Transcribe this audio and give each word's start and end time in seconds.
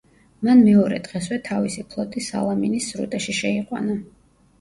მან 0.45 0.61
მეორე 0.67 0.95
დღესვე 1.07 1.37
თავისი 1.49 1.83
ფლოტი 1.91 2.23
სალამინის 2.29 2.87
სრუტეში 2.95 3.37
შეიყვანა. 3.41 3.99